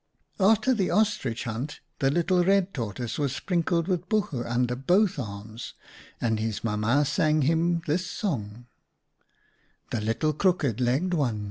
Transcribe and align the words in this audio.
'"After 0.55 0.73
the 0.73 0.89
Ostrich 0.89 1.43
hunt, 1.43 1.79
the 1.99 2.09
little 2.09 2.43
Red 2.43 2.73
Tortoise 2.73 3.19
was 3.19 3.35
sprinkled 3.35 3.87
with 3.87 4.09
buchu 4.09 4.43
under 4.43 4.75
both 4.75 5.19
arms, 5.19 5.75
and 6.19 6.39
his 6.39 6.63
Mam 6.63 6.79
ma 6.79 7.03
sang 7.03 7.43
him 7.43 7.83
this 7.85 8.07
song:— 8.09 8.65
The 9.91 10.01
little 10.01 10.33
crook 10.33 10.63
legged 10.79 11.13
one 11.13 11.39